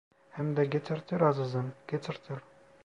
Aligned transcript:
Hem 0.37 0.47
de 0.59 0.65
getirtir 0.75 1.21
azizim, 1.29 1.71
getirtir… 1.95 2.43